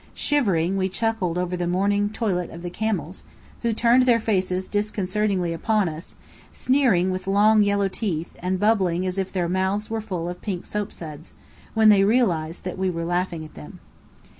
Shivering, 0.15 0.77
we 0.77 0.89
chuckled 0.89 1.37
over 1.37 1.55
the 1.55 1.67
morning 1.67 2.09
toilet 2.09 2.49
of 2.49 2.63
the 2.63 2.71
camels, 2.71 3.21
who 3.61 3.71
turned 3.71 4.07
their 4.07 4.19
faces 4.19 4.67
disconcertingly 4.67 5.53
upon 5.53 5.87
us, 5.87 6.15
sneering 6.51 7.11
with 7.11 7.27
long 7.27 7.61
yellow 7.61 7.87
teeth, 7.87 8.35
and 8.39 8.59
bubbling 8.59 9.05
as 9.05 9.19
if 9.19 9.31
their 9.31 9.47
mouths 9.47 9.91
were 9.91 10.01
full 10.01 10.27
of 10.27 10.41
pink 10.41 10.65
soapsuds, 10.65 11.33
when 11.75 11.89
they 11.89 12.03
realized 12.03 12.63
that 12.63 12.79
we 12.79 12.89
were 12.89 13.05
laughing 13.05 13.45
at 13.45 13.53
them. 13.53 13.79